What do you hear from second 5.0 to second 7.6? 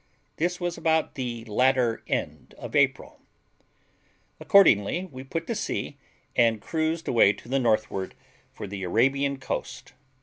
we put to sea, and cruised away to the